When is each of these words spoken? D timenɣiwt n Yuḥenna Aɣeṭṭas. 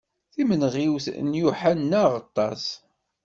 D 0.27 0.31
timenɣiwt 0.33 1.05
n 1.27 1.29
Yuḥenna 1.39 1.97
Aɣeṭṭas. 2.05 2.63